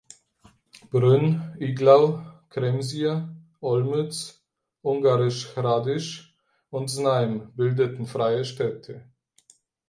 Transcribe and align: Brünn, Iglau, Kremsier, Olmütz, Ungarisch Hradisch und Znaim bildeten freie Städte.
Brünn, 0.89 1.55
Iglau, 1.59 2.07
Kremsier, 2.49 3.29
Olmütz, 3.61 4.41
Ungarisch 4.81 5.53
Hradisch 5.55 6.33
und 6.71 6.87
Znaim 6.89 7.51
bildeten 7.55 8.07
freie 8.07 8.43
Städte. 8.43 9.07